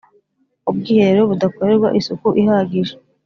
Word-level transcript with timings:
ubwiherero 0.69 1.21
budakorerwa 1.29 1.87
isuku 1.99 2.27
ihagije 2.41 2.95